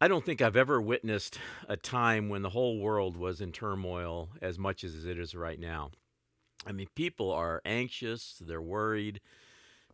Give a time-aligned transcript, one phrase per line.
[0.00, 4.28] I don't think I've ever witnessed a time when the whole world was in turmoil
[4.40, 5.90] as much as it is right now.
[6.64, 9.20] I mean, people are anxious, they're worried.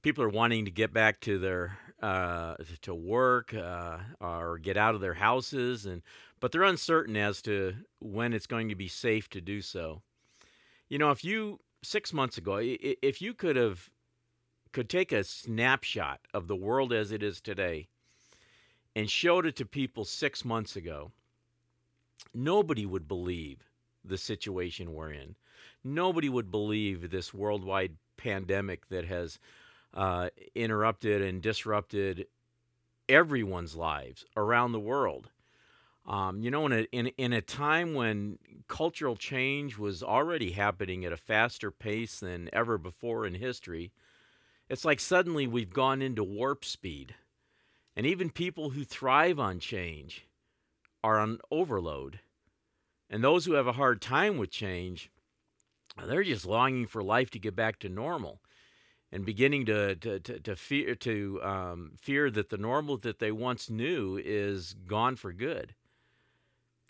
[0.02, 4.94] People are wanting to get back to their uh, to work uh, or get out
[4.94, 6.02] of their houses, and
[6.38, 10.02] but they're uncertain as to when it's going to be safe to do so.
[10.90, 13.88] You know, if you six months ago, if you could have
[14.72, 17.88] could take a snapshot of the world as it is today
[18.94, 21.10] and showed it to people six months ago,
[22.32, 23.58] nobody would believe
[24.04, 25.34] the situation we're in.
[25.82, 29.38] Nobody would believe this worldwide pandemic that has
[29.92, 32.26] uh, interrupted and disrupted
[33.08, 35.30] everyone's lives around the world.
[36.06, 41.04] Um, you know, in a, in, in a time when cultural change was already happening
[41.04, 43.90] at a faster pace than ever before in history,
[44.68, 47.14] it's like suddenly we've gone into warp speed.
[47.96, 50.26] And even people who thrive on change
[51.02, 52.20] are on overload.
[53.08, 55.10] And those who have a hard time with change,
[56.04, 58.40] they're just longing for life to get back to normal
[59.12, 63.30] and beginning to, to, to, to fear, to, um, fear that the normal that they
[63.30, 65.74] once knew is gone for good.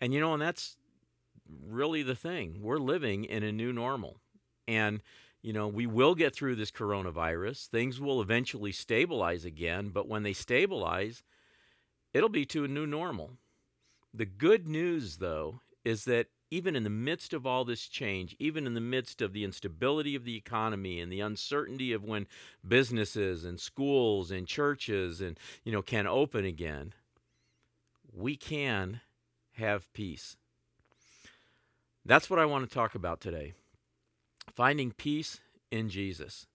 [0.00, 0.76] And you know, and that's
[1.68, 2.60] really the thing.
[2.62, 4.16] We're living in a new normal.
[4.66, 5.02] And
[5.44, 7.66] you know, we will get through this coronavirus.
[7.66, 11.22] Things will eventually stabilize again, but when they stabilize,
[12.14, 13.32] it'll be to a new normal.
[14.14, 18.66] The good news, though, is that even in the midst of all this change, even
[18.66, 22.26] in the midst of the instability of the economy and the uncertainty of when
[22.66, 26.94] businesses and schools and churches and you know can open again,
[28.14, 29.02] we can
[29.56, 30.38] have peace.
[32.06, 33.52] That's what I want to talk about today
[34.54, 36.46] finding peace in Jesus.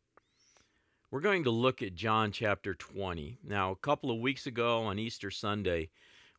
[1.12, 3.40] We're going to look at John chapter 20.
[3.44, 5.90] Now, a couple of weeks ago on Easter Sunday,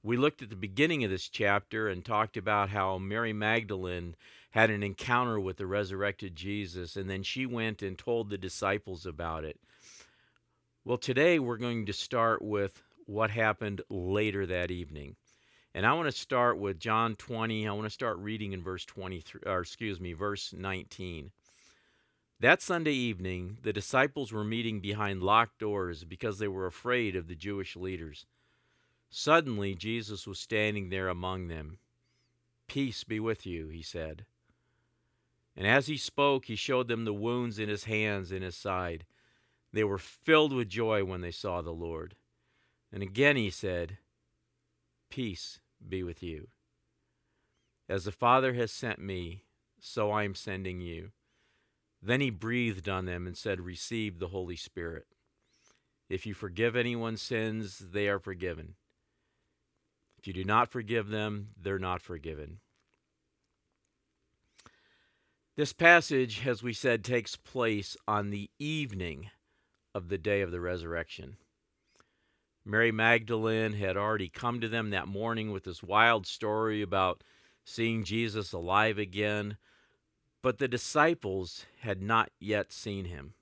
[0.03, 4.15] we looked at the beginning of this chapter and talked about how Mary Magdalene
[4.51, 9.07] had an encounter with the resurrected Jesus, and then she went and told the disciples
[9.07, 9.61] about it.
[10.85, 15.17] Well, today we're going to start with what happened later that evening.
[15.75, 17.69] And I want to start with John 20.
[17.69, 21.31] I want to start reading in verse 23 or excuse me, verse 19.
[22.41, 27.29] That Sunday evening, the disciples were meeting behind locked doors because they were afraid of
[27.29, 28.25] the Jewish leaders.
[29.11, 31.81] Suddenly, Jesus was standing there among them.
[32.67, 34.25] Peace be with you, he said.
[35.55, 39.05] And as he spoke, he showed them the wounds in his hands and his side.
[39.71, 42.15] They were filled with joy when they saw the Lord.
[42.91, 43.99] And again he said,
[45.11, 46.49] Peace be with you.
[47.87, 49.43] As the Father has sent me,
[49.79, 51.11] so I am sending you.
[52.03, 55.07] Then he breathed on them and said, Receive the Holy Spirit.
[56.09, 58.75] If you forgive anyone's sins, they are forgiven.
[60.19, 62.59] If you do not forgive them, they're not forgiven.
[65.57, 69.31] This passage, as we said, takes place on the evening
[69.95, 71.37] of the day of the resurrection.
[72.65, 77.23] Mary Magdalene had already come to them that morning with this wild story about
[77.65, 79.57] seeing Jesus alive again
[80.43, 83.35] but the disciples had not yet seen him.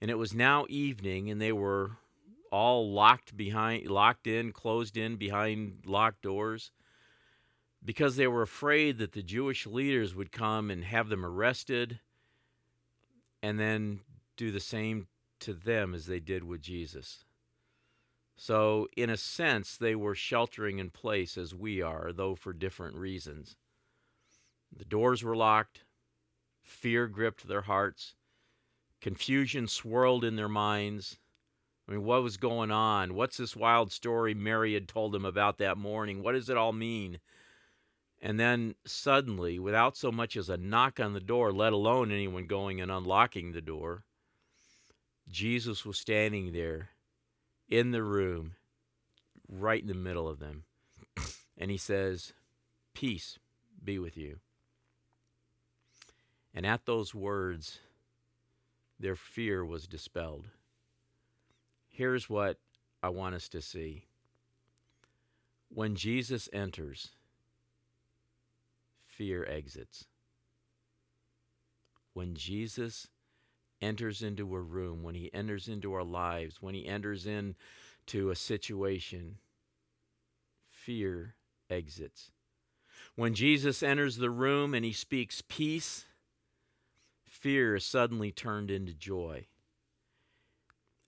[0.00, 1.92] And it was now evening, and they were
[2.52, 6.70] all locked behind, locked in, closed in behind locked doors,
[7.84, 12.00] because they were afraid that the Jewish leaders would come and have them arrested
[13.42, 14.00] and then
[14.36, 15.06] do the same
[15.40, 17.24] to them as they did with Jesus.
[18.36, 22.96] So, in a sense, they were sheltering in place as we are, though for different
[22.96, 23.56] reasons.
[24.76, 25.84] The doors were locked.
[26.62, 28.14] Fear gripped their hearts.
[29.00, 31.18] Confusion swirled in their minds.
[31.88, 33.14] I mean, what was going on?
[33.14, 36.22] What's this wild story Mary had told them about that morning?
[36.22, 37.20] What does it all mean?
[38.20, 42.46] And then suddenly, without so much as a knock on the door, let alone anyone
[42.46, 44.02] going and unlocking the door,
[45.28, 46.90] Jesus was standing there
[47.68, 48.54] in the room,
[49.48, 50.64] right in the middle of them.
[51.58, 52.32] And he says,
[52.94, 53.38] Peace
[53.82, 54.40] be with you.
[56.56, 57.80] And at those words,
[58.98, 60.46] their fear was dispelled.
[61.86, 62.58] Here's what
[63.02, 64.06] I want us to see.
[65.68, 67.10] When Jesus enters,
[69.06, 70.06] fear exits.
[72.14, 73.08] When Jesus
[73.82, 78.34] enters into a room, when he enters into our lives, when he enters into a
[78.34, 79.36] situation,
[80.70, 81.34] fear
[81.68, 82.30] exits.
[83.14, 86.06] When Jesus enters the room and he speaks peace,
[87.46, 89.46] fear is suddenly turned into joy.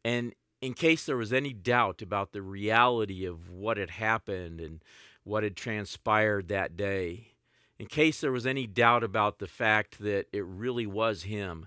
[0.05, 4.81] And in case there was any doubt about the reality of what had happened and
[5.25, 7.33] what had transpired that day,
[7.77, 11.67] in case there was any doubt about the fact that it really was him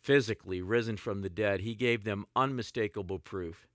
[0.00, 3.66] physically risen from the dead, he gave them unmistakable proof.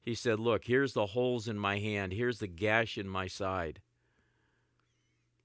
[0.00, 3.82] He said, Look, here's the holes in my hand, here's the gash in my side.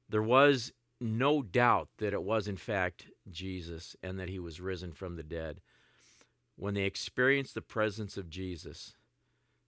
[0.08, 0.72] There was
[1.02, 5.24] no doubt that it was, in fact, Jesus and that he was risen from the
[5.24, 5.60] dead.
[6.56, 8.94] When they experienced the presence of Jesus,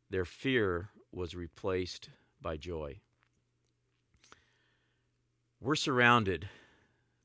[0.09, 2.09] their fear was replaced
[2.39, 3.00] by joy.
[5.59, 6.50] We're surrounded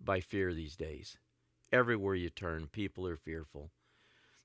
[0.00, 1.18] by fear these days.
[1.70, 3.70] Everywhere you turn, people are fearful.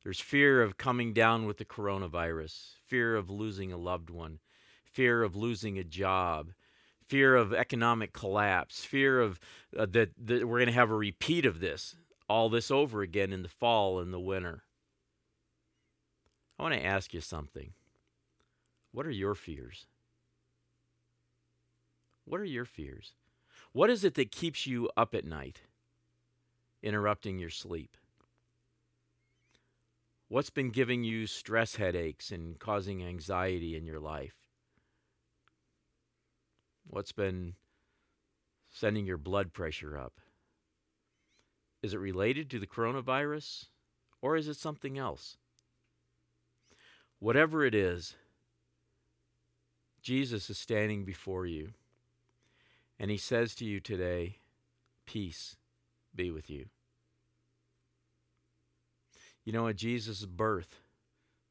[0.03, 4.39] There's fear of coming down with the coronavirus, fear of losing a loved one,
[4.83, 6.51] fear of losing a job,
[7.07, 9.39] fear of economic collapse, fear of
[9.77, 11.95] uh, that, that we're going to have a repeat of this,
[12.29, 14.63] all this over again in the fall and the winter.
[16.57, 17.73] I want to ask you something.
[18.91, 19.87] What are your fears?
[22.25, 23.13] What are your fears?
[23.71, 25.61] What is it that keeps you up at night,
[26.81, 27.97] interrupting your sleep?
[30.29, 34.42] What's been giving you stress headaches and causing anxiety in your life?
[36.93, 37.55] What's been
[38.69, 40.21] sending your blood pressure up?
[41.81, 43.65] Is it related to the coronavirus
[44.21, 45.37] or is it something else?
[47.17, 48.15] Whatever it is,
[50.03, 51.71] Jesus is standing before you
[52.99, 54.37] and he says to you today,
[55.07, 55.55] Peace
[56.13, 56.67] be with you.
[59.43, 60.83] You know, at Jesus' birth,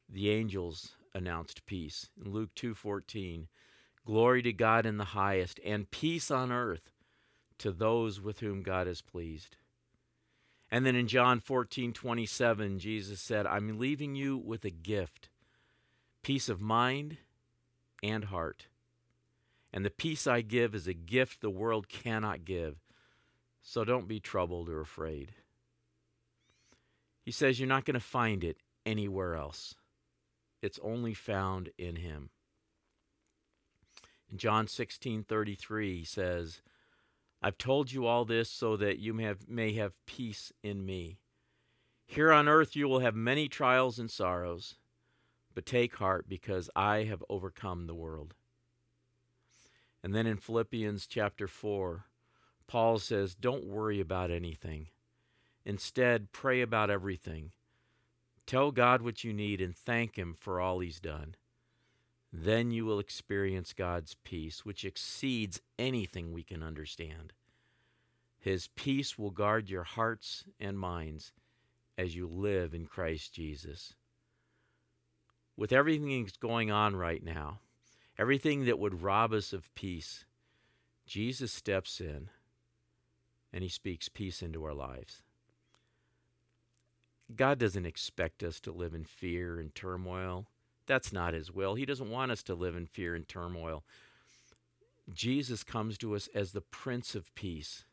[0.07, 2.07] the angels announced peace.
[2.23, 3.49] In Luke 2:14,
[4.05, 6.91] glory to God in the highest and peace on earth
[7.59, 9.55] to those with whom God is pleased.
[10.69, 15.29] And then in John 14:27, Jesus said, "I'm leaving you with a gift,
[16.23, 17.19] peace of mind
[18.01, 18.67] and heart.
[19.71, 22.83] And the peace I give is a gift the world cannot give.
[23.61, 25.35] So don't be troubled or afraid."
[27.21, 29.75] He says you're not going to find it anywhere else.
[30.61, 32.31] It's only found in him.
[34.31, 36.61] In John 16:33 he says,
[37.41, 41.17] I've told you all this so that you may have, may have peace in me.
[42.05, 44.75] Here on earth you will have many trials and sorrows,
[45.53, 48.33] but take heart because I have overcome the world.
[50.01, 52.05] And then in Philippians chapter 4,
[52.67, 54.87] Paul says, Don't worry about anything.
[55.65, 57.51] Instead, pray about everything.
[58.45, 61.35] Tell God what you need and thank Him for all He's done.
[62.35, 67.31] Then you will experience God's peace, which exceeds anything we can understand.
[68.39, 71.31] His peace will guard your hearts and minds
[71.95, 73.93] as you live in Christ Jesus.
[75.55, 77.59] With everything that's going on right now,
[78.17, 80.25] everything that would rob us of peace,
[81.05, 82.29] Jesus steps in
[83.53, 85.21] and he speaks peace into our lives.
[87.35, 90.47] God doesn't expect us to live in fear and turmoil.
[90.85, 91.75] That's not His will.
[91.75, 93.83] He doesn't want us to live in fear and turmoil.
[95.13, 97.85] Jesus comes to us as the Prince of Peace,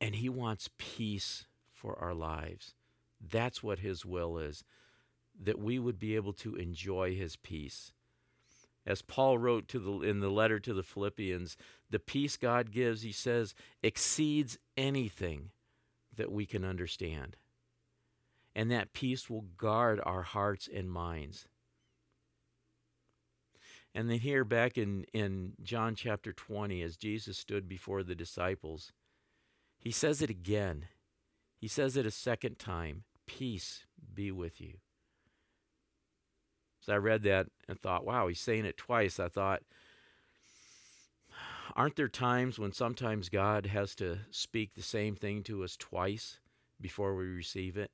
[0.00, 2.74] and He wants peace for our lives.
[3.20, 4.64] That's what His will is,
[5.40, 7.92] that we would be able to enjoy His peace.
[8.86, 11.56] As Paul wrote to the, in the letter to the Philippians,
[11.90, 15.50] the peace God gives, he says, exceeds anything
[16.16, 17.36] that we can understand.
[18.54, 21.48] And that peace will guard our hearts and minds.
[23.94, 28.92] And then here back in, in John chapter 20, as Jesus stood before the disciples,
[29.78, 30.86] he says it again.
[31.60, 34.74] He says it a second time Peace be with you.
[36.80, 39.18] So I read that and thought, wow, he's saying it twice.
[39.18, 39.62] I thought,
[41.74, 46.40] aren't there times when sometimes God has to speak the same thing to us twice
[46.80, 47.90] before we receive it?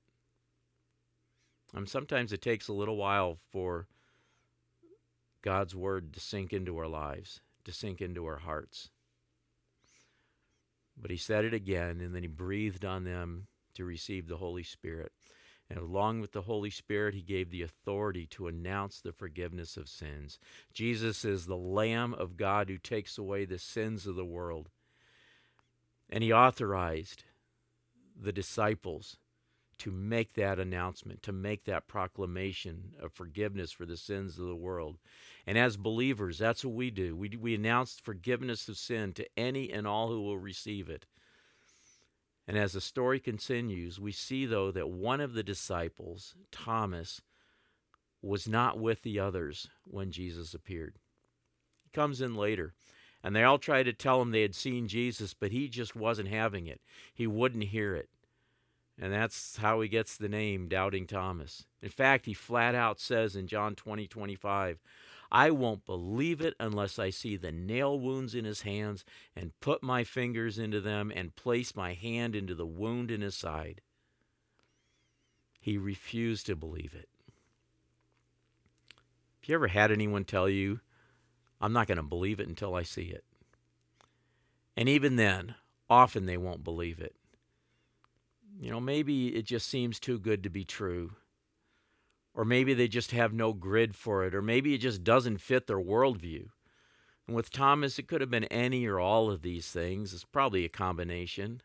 [1.75, 3.87] Um, sometimes it takes a little while for
[5.43, 8.91] God's word to sink into our lives, to sink into our hearts.
[11.01, 14.63] But he said it again, and then he breathed on them to receive the Holy
[14.63, 15.13] Spirit.
[15.71, 19.89] And along with the Holy Spirit, he gave the authority to announce the forgiveness of
[19.89, 20.41] sins.
[20.75, 24.69] Jesus is the Lamb of God who takes away the sins of the world.
[26.11, 27.23] And he authorized
[28.21, 29.17] the disciples
[29.81, 34.55] to make that announcement, to make that proclamation of forgiveness for the sins of the
[34.55, 34.99] world.
[35.47, 37.17] And as believers, that's what we do.
[37.17, 41.07] We, we announce forgiveness of sin to any and all who will receive it.
[42.47, 47.23] And as the story continues, we see, though, that one of the disciples, Thomas,
[48.21, 50.97] was not with the others when Jesus appeared.
[51.85, 52.75] He comes in later,
[53.23, 56.29] and they all try to tell him they had seen Jesus, but he just wasn't
[56.29, 56.83] having it.
[57.15, 58.11] He wouldn't hear it.
[59.03, 61.65] And that's how he gets the name Doubting Thomas.
[61.81, 64.79] In fact, he flat out says in John 20 25,
[65.33, 69.05] I won't believe it unless I see the nail wounds in his hands
[69.35, 73.37] and put my fingers into them and place my hand into the wound in his
[73.37, 73.81] side.
[75.61, 77.09] He refused to believe it.
[79.41, 80.81] Have you ever had anyone tell you,
[81.61, 83.25] I'm not going to believe it until I see it?
[84.77, 85.55] And even then,
[85.89, 87.15] often they won't believe it.
[88.61, 91.13] You know, maybe it just seems too good to be true.
[92.35, 94.35] Or maybe they just have no grid for it.
[94.35, 96.49] Or maybe it just doesn't fit their worldview.
[97.27, 100.13] And with Thomas, it could have been any or all of these things.
[100.13, 101.63] It's probably a combination.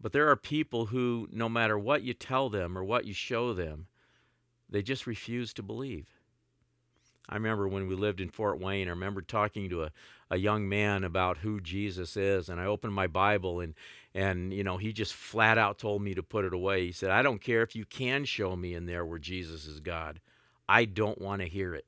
[0.00, 3.52] But there are people who, no matter what you tell them or what you show
[3.52, 3.88] them,
[4.70, 6.13] they just refuse to believe.
[7.28, 9.90] I remember when we lived in Fort Wayne, I remember talking to a,
[10.30, 13.74] a young man about who Jesus is, and I opened my Bible and
[14.16, 16.86] and you know, he just flat out told me to put it away.
[16.86, 19.80] He said, I don't care if you can show me in there where Jesus is
[19.80, 20.20] God.
[20.68, 21.84] I don't want to hear it.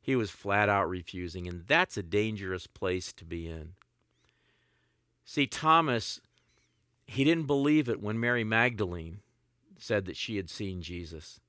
[0.00, 3.74] He was flat out refusing, and that's a dangerous place to be in.
[5.24, 6.20] See, Thomas
[7.12, 9.20] he didn't believe it when Mary Magdalene
[9.76, 11.40] said that she had seen Jesus.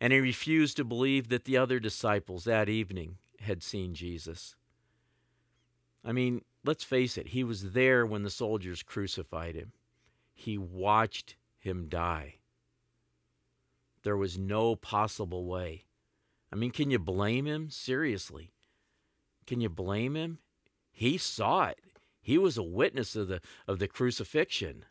[0.00, 4.56] And he refused to believe that the other disciples that evening had seen Jesus.
[6.04, 9.72] I mean, let's face it, he was there when the soldiers crucified him.
[10.34, 12.36] He watched him die.
[14.02, 15.84] There was no possible way.
[16.52, 17.70] I mean, can you blame him?
[17.70, 18.52] Seriously.
[19.46, 20.38] Can you blame him?
[20.92, 21.80] He saw it.
[22.20, 24.84] He was a witness of the of the crucifixion.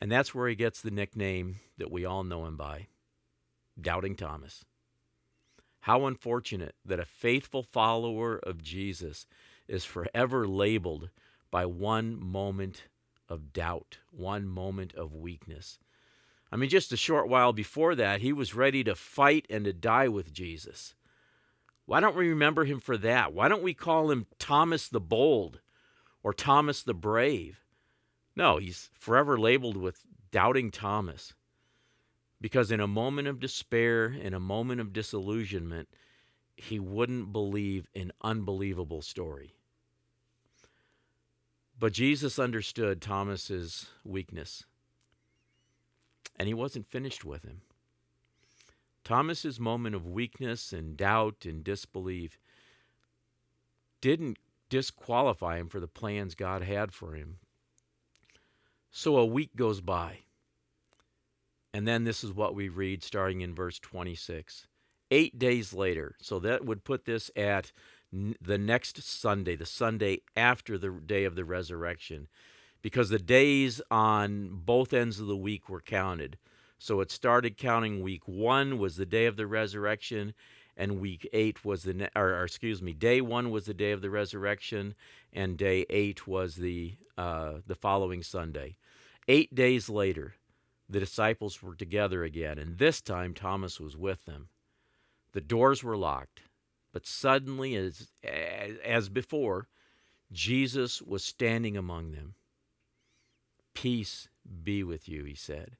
[0.00, 2.86] And that's where he gets the nickname that we all know him by,
[3.80, 4.64] Doubting Thomas.
[5.80, 9.26] How unfortunate that a faithful follower of Jesus
[9.66, 11.10] is forever labeled
[11.50, 12.84] by one moment
[13.28, 15.78] of doubt, one moment of weakness.
[16.50, 19.72] I mean, just a short while before that, he was ready to fight and to
[19.72, 20.94] die with Jesus.
[21.84, 23.32] Why don't we remember him for that?
[23.32, 25.60] Why don't we call him Thomas the Bold
[26.22, 27.60] or Thomas the Brave?
[28.38, 31.34] No, he's forever labeled with Doubting Thomas.
[32.40, 35.88] Because in a moment of despair, in a moment of disillusionment,
[36.56, 39.54] he wouldn't believe an unbelievable story.
[41.76, 44.64] But Jesus understood Thomas's weakness,
[46.36, 47.62] and he wasn't finished with him.
[49.02, 52.38] Thomas's moment of weakness and doubt and disbelief
[54.00, 57.38] didn't disqualify him for the plans God had for him.
[58.90, 60.20] So a week goes by.
[61.72, 64.66] And then this is what we read starting in verse 26.
[65.10, 67.72] Eight days later, so that would put this at
[68.12, 72.28] the next Sunday, the Sunday after the day of the resurrection,
[72.82, 76.38] because the days on both ends of the week were counted.
[76.78, 80.34] So it started counting week one was the day of the resurrection,
[80.78, 83.90] and week eight was the, ne- or, or, excuse me, day one was the day
[83.90, 84.94] of the resurrection,
[85.32, 88.76] and day eight was the, uh, the following Sunday.
[89.26, 90.36] Eight days later,
[90.88, 94.48] the disciples were together again, and this time Thomas was with them.
[95.32, 96.42] The doors were locked,
[96.92, 98.10] but suddenly, as,
[98.84, 99.66] as before,
[100.32, 102.34] Jesus was standing among them.
[103.74, 104.28] Peace
[104.62, 105.76] be with you, he said.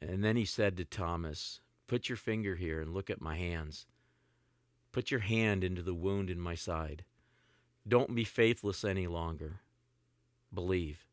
[0.00, 1.60] And then he said to Thomas,
[1.90, 3.84] Put your finger here and look at my hands.
[4.92, 7.04] Put your hand into the wound in my side.
[7.88, 9.58] Don't be faithless any longer.
[10.54, 11.04] Believe.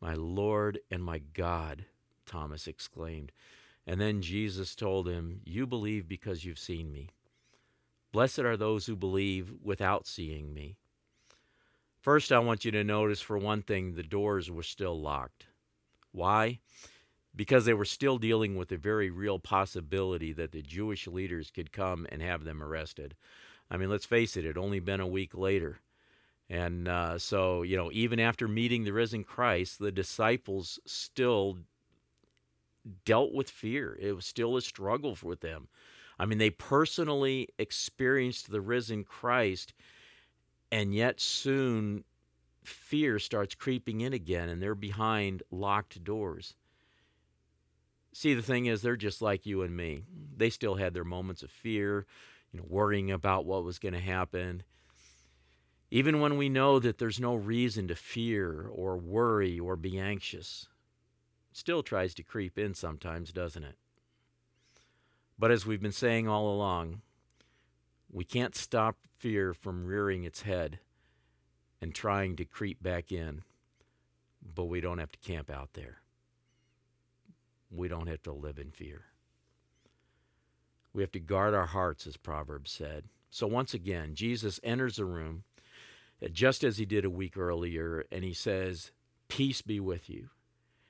[0.00, 1.86] My Lord and my God,
[2.24, 3.32] Thomas exclaimed.
[3.84, 7.08] And then Jesus told him, You believe because you've seen me.
[8.12, 10.76] Blessed are those who believe without seeing me.
[11.98, 15.46] First, I want you to notice, for one thing, the doors were still locked.
[16.12, 16.60] Why?
[17.34, 21.72] Because they were still dealing with the very real possibility that the Jewish leaders could
[21.72, 23.14] come and have them arrested.
[23.70, 25.78] I mean, let's face it, it had only been a week later.
[26.50, 31.58] And uh, so, you know, even after meeting the risen Christ, the disciples still
[33.04, 33.98] dealt with fear.
[34.00, 35.68] It was still a struggle with them.
[36.18, 39.74] I mean, they personally experienced the risen Christ,
[40.72, 42.04] and yet soon
[42.64, 46.54] fear starts creeping in again and they're behind locked doors.
[48.18, 50.02] See, the thing is, they're just like you and me.
[50.36, 52.04] They still had their moments of fear,
[52.50, 54.64] you know, worrying about what was going to happen.
[55.92, 60.66] Even when we know that there's no reason to fear or worry or be anxious,
[61.52, 63.76] still tries to creep in sometimes, doesn't it?
[65.38, 67.02] But as we've been saying all along,
[68.10, 70.80] we can't stop fear from rearing its head
[71.80, 73.42] and trying to creep back in,
[74.42, 75.98] but we don't have to camp out there.
[77.70, 79.04] We don't have to live in fear.
[80.92, 83.04] We have to guard our hearts, as Proverbs said.
[83.30, 85.44] So once again, Jesus enters the room
[86.24, 88.90] uh, just as he did a week earlier, and he says,
[89.28, 90.30] Peace be with you.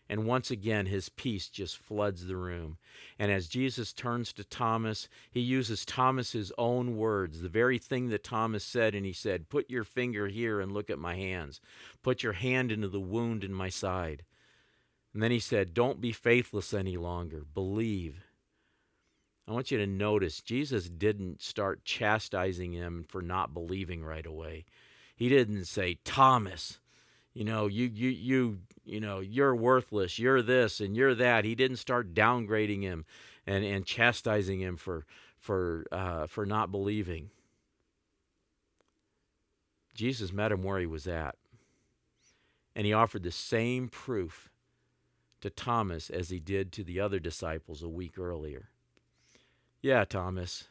[0.09, 2.79] And once again, his peace just floods the room.
[3.19, 8.25] And as Jesus turns to Thomas, he uses Thomas's own words, the very thing that
[8.25, 8.95] Thomas said.
[8.95, 11.61] And he said, Put your finger here and look at my hands.
[12.03, 14.25] Put your hand into the wound in my side.
[15.19, 17.43] And then he said, Don't be faithless any longer.
[17.53, 18.25] Believe.
[19.49, 24.65] I want you to notice Jesus didn't start chastising him for not believing right away.
[25.17, 26.79] He didn't say, Thomas,
[27.35, 31.45] you know, you you you you know, you're worthless, you're this and you're that.
[31.45, 33.05] He didn't start downgrading him
[33.45, 35.05] and, and chastising him for
[35.41, 37.31] for uh, for not believing.
[39.97, 41.35] Jesus met him where he was at.
[42.77, 44.49] And he offered the same proof
[45.41, 48.71] to Thomas as he did to the other disciples a week earlier.
[49.81, 50.65] Yeah, Thomas.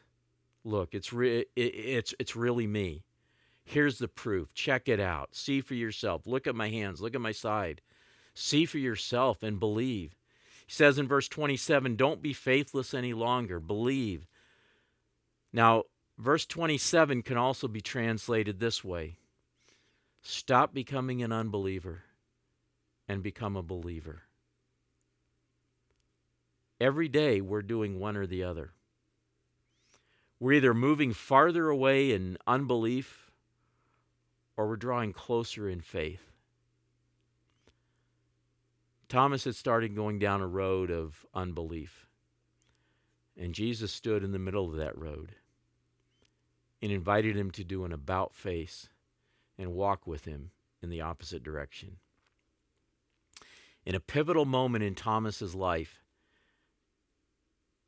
[0.64, 3.04] Look, it's re- it, it's it's really me.
[3.64, 4.52] Here's the proof.
[4.54, 5.34] Check it out.
[5.34, 6.26] See for yourself.
[6.26, 7.00] Look at my hands.
[7.00, 7.82] Look at my side.
[8.34, 10.14] See for yourself and believe.
[10.66, 13.60] He says in verse 27, don't be faithless any longer.
[13.60, 14.26] Believe.
[15.52, 15.84] Now,
[16.18, 19.18] verse 27 can also be translated this way
[20.22, 22.04] Stop becoming an unbeliever
[23.06, 24.22] and become a believer.
[26.80, 28.72] Every day we're doing one or the other.
[30.38, 33.30] We're either moving farther away in unbelief
[34.56, 36.32] or we're drawing closer in faith.
[39.08, 42.06] Thomas had started going down a road of unbelief,
[43.36, 45.34] and Jesus stood in the middle of that road
[46.82, 48.88] and invited him to do an about face
[49.58, 50.50] and walk with him
[50.82, 51.96] in the opposite direction.
[53.84, 56.04] In a pivotal moment in Thomas's life,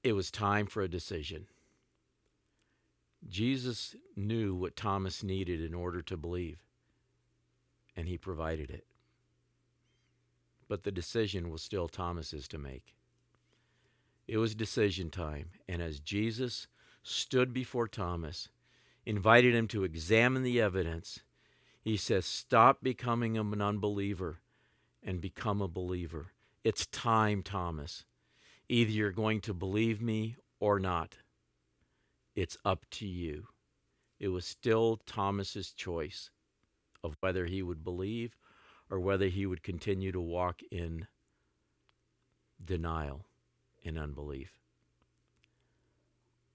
[0.02, 1.46] it was time for a decision.
[3.28, 6.58] Jesus knew what Thomas needed in order to believe,
[7.94, 8.86] and he provided it.
[10.68, 12.94] But the decision was still Thomas's to make.
[14.26, 16.66] It was decision time, and as Jesus
[17.02, 18.48] stood before Thomas,
[19.04, 21.20] invited him to examine the evidence,
[21.82, 24.40] he says, Stop becoming an unbeliever
[25.02, 26.32] and become a believer.
[26.62, 28.04] It's time, Thomas.
[28.70, 31.16] Either you're going to believe me or not.
[32.36, 33.48] It's up to you.
[34.20, 36.30] It was still Thomas's choice
[37.02, 38.36] of whether he would believe
[38.88, 41.08] or whether he would continue to walk in
[42.64, 43.26] denial
[43.84, 44.60] and unbelief.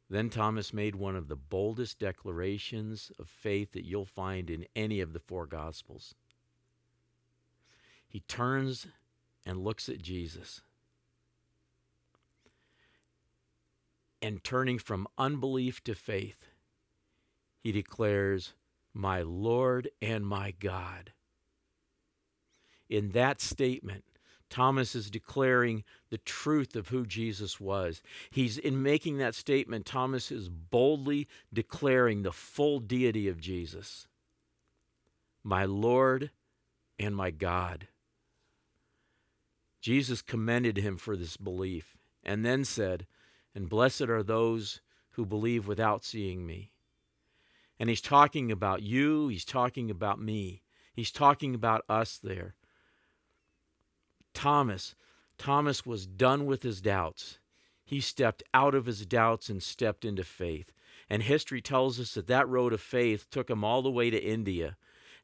[0.10, 5.02] Then Thomas made one of the boldest declarations of faith that you'll find in any
[5.02, 6.16] of the four Gospels.
[8.08, 8.88] He turns
[9.46, 10.62] and looks at Jesus.
[14.26, 16.48] And turning from unbelief to faith,
[17.62, 18.56] he declares,
[18.92, 21.14] My Lord and my God.
[22.90, 24.04] In that statement,
[24.50, 28.02] Thomas is declaring the truth of who Jesus was.
[28.32, 34.08] He's in making that statement, Thomas is boldly declaring the full deity of Jesus.
[35.44, 36.32] My Lord
[36.98, 37.90] and my God.
[39.82, 43.06] Jesus commended him for this belief and then said,
[43.56, 46.72] and blessed are those who believe without seeing me.
[47.80, 50.62] And he's talking about you, he's talking about me,
[50.94, 52.56] he's talking about us there.
[54.34, 54.96] Thomas,
[55.38, 57.40] Thomas was done with his doubts.
[57.84, 60.72] He stepped out of his doubts and stepped into faith.
[61.10, 64.24] And history tells us that that road of faith took him all the way to
[64.24, 64.76] India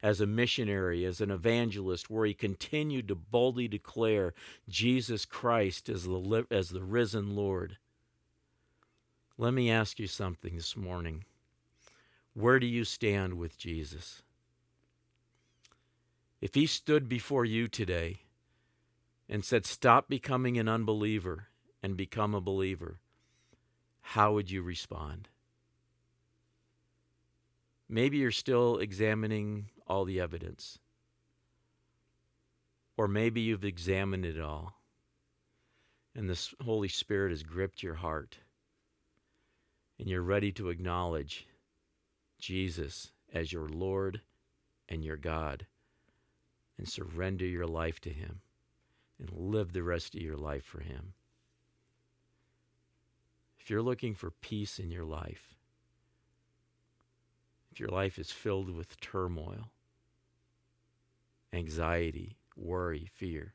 [0.02, 4.34] as a missionary, as an evangelist, where he continued to boldly declare
[4.68, 7.78] Jesus Christ as the, as the risen Lord.
[9.38, 11.24] Let me ask you something this morning.
[12.34, 14.22] Where do you stand with Jesus?
[16.40, 18.22] If he stood before you today
[19.28, 21.48] and said, Stop becoming an unbeliever
[21.82, 23.00] and become a believer,
[24.00, 25.28] how would you respond?
[27.88, 30.78] Maybe you're still examining all the evidence.
[32.96, 34.82] Or maybe you've examined it all
[36.14, 38.38] and the Holy Spirit has gripped your heart
[40.02, 41.46] and you're ready to acknowledge
[42.40, 44.20] Jesus as your Lord
[44.88, 45.66] and your God
[46.76, 48.40] and surrender your life to Him.
[49.20, 51.12] and live the rest of your life for Him.
[53.60, 55.54] If you're looking for peace in your life,
[57.70, 59.70] if your life is filled with turmoil,
[61.52, 63.54] anxiety, worry, fear,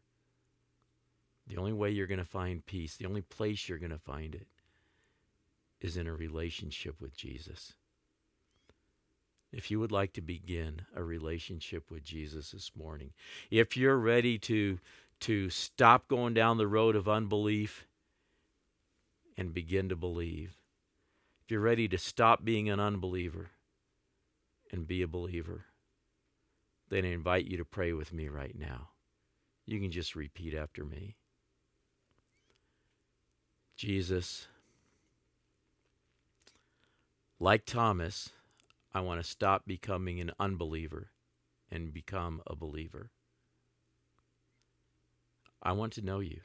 [1.46, 4.34] the only way you're going to find peace, the only place you're going to find
[4.34, 4.48] it,
[5.82, 7.74] is in a relationship with Jesus.
[9.52, 13.12] If you would like to begin a relationship with Jesus this morning,
[13.50, 14.80] if you're ready to,
[15.22, 17.88] to stop going down the road of unbelief
[19.38, 20.58] and begin to believe,
[21.44, 23.52] if you're ready to stop being an unbeliever
[24.72, 25.66] and be a believer,
[26.90, 28.90] then I invite you to pray with me right now.
[29.66, 31.16] You can just repeat after me.
[33.78, 34.48] Jesus,
[37.40, 38.32] like Thomas,
[38.94, 41.12] I want to stop becoming an unbeliever
[41.72, 43.12] and become a believer.
[45.62, 46.42] I want to know you.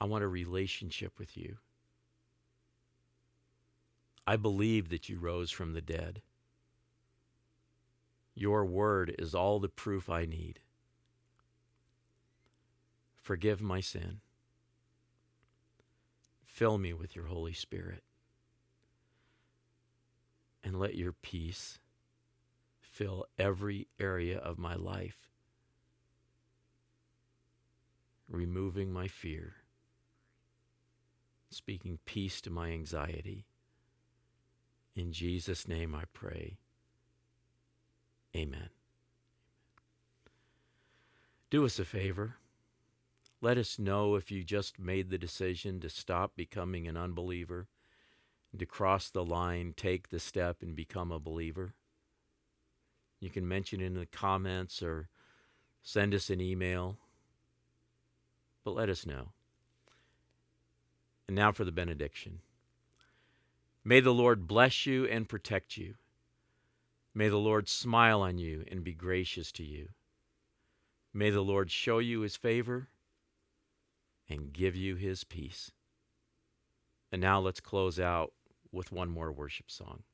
[0.00, 1.56] I want a relationship with you.
[4.26, 6.20] I believe that you rose from the dead.
[8.34, 10.60] Your word is all the proof I need.
[13.16, 14.20] Forgive my sin.
[16.44, 18.02] Fill me with your Holy Spirit.
[20.66, 21.78] And let your peace
[22.80, 25.30] fill every area of my life,
[28.28, 29.54] removing my fear,
[31.50, 33.46] speaking peace to my anxiety.
[34.96, 36.58] In Jesus' name I pray.
[38.34, 38.70] Amen.
[41.48, 42.38] Do us a favor
[43.40, 47.68] let us know if you just made the decision to stop becoming an unbeliever,
[48.58, 51.74] to cross the line, take the step, and become a believer.
[53.20, 55.08] You can mention it in the comments or
[55.82, 56.96] send us an email,
[58.64, 59.28] but let us know.
[61.26, 62.40] And now for the benediction.
[63.84, 65.94] May the Lord bless you and protect you.
[67.14, 69.88] May the Lord smile on you and be gracious to you.
[71.14, 72.88] May the Lord show you his favor
[74.28, 75.70] and give you his peace.
[77.10, 78.32] And now let's close out
[78.76, 80.04] with one more worship song.